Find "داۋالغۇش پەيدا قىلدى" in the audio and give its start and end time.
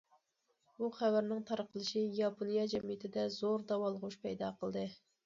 3.73-4.87